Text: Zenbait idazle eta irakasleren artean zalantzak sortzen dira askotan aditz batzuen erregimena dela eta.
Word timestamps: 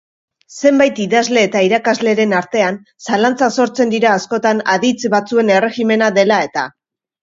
Zenbait 0.61 1.01
idazle 1.03 1.43
eta 1.49 1.61
irakasleren 1.67 2.35
artean 2.39 2.81
zalantzak 3.11 3.55
sortzen 3.61 3.95
dira 3.95 4.17
askotan 4.17 4.67
aditz 4.77 4.97
batzuen 5.19 5.57
erregimena 5.63 6.15
dela 6.23 6.45
eta. 6.53 6.71